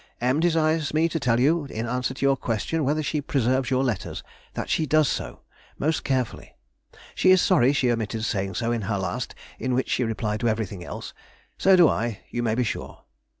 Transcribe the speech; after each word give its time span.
M. 0.19 0.39
desires 0.39 0.95
me 0.95 1.07
to 1.09 1.19
tell 1.19 1.39
you, 1.39 1.65
in 1.65 1.85
answer 1.85 2.15
to 2.15 2.25
your 2.25 2.35
question 2.35 2.83
whether 2.83 3.03
she 3.03 3.21
preserves 3.21 3.69
your 3.69 3.83
letters, 3.83 4.23
that 4.55 4.67
she 4.67 4.87
does 4.87 5.07
so, 5.07 5.41
most 5.77 6.03
carefully. 6.03 6.55
She 7.13 7.29
is 7.29 7.39
sorry 7.39 7.71
she 7.71 7.91
omitted 7.91 8.25
saying 8.25 8.55
so 8.55 8.71
in 8.71 8.81
her 8.89 8.97
last 8.97 9.35
in 9.59 9.75
which 9.75 9.89
she 9.91 10.03
replied 10.03 10.39
to 10.39 10.47
everything 10.49 10.83
else. 10.83 11.13
So 11.59 11.75
do 11.75 11.87
I, 11.87 12.21
you 12.31 12.41
may 12.41 12.55
be 12.55 12.63
sure. 12.63 13.03